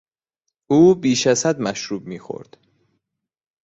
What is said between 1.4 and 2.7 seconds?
حد مشروب میخورد.